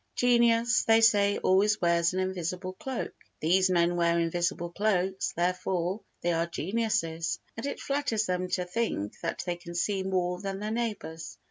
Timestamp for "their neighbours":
10.57-11.37